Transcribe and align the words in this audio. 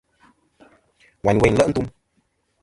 Wayn 1.23 1.41
weyn 1.41 1.53
nle' 1.55 1.69
ntum. 1.69 1.87